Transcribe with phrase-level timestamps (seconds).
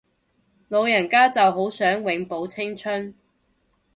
[0.67, 3.13] 老人家就好想永葆青春